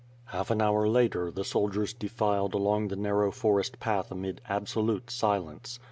[0.29, 5.79] "Half an hour later, the soldiers defiled along the narrow forest path amid absolute silence.